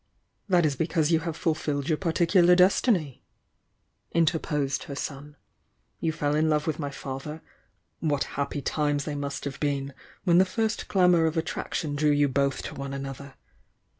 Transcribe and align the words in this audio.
"That 0.49 0.65
is 0.65 0.75
because 0.75 1.11
you 1.11 1.19
have 1.19 1.37
fulfilled 1.37 1.87
your 1.87 1.97
particu 1.99 2.43
lar 2.43 2.55
destiny," 2.55 3.23
interposed 4.13 4.85
her 4.85 4.95
son,— 4.95 5.35
"You 5.99 6.11
fell 6.11 6.33
in 6.33 6.49
love 6.49 6.65
with 6.65 6.79
my 6.79 6.89
father— 6.89 7.43
what 7.99 8.23
happy 8.33 8.63
times 8.63 9.05
they 9.05 9.13
must 9.13 9.45
have 9.45 9.59
been 9.59 9.93
when 10.23 10.39
the 10.39 10.43
first 10.43 10.87
glamour 10.87 11.27
of 11.27 11.37
attraction 11.37 11.95
drew 11.95 12.09
you 12.09 12.27
both 12.27 12.63
to 12.63 12.73
one 12.73 12.95
another! 12.95 13.35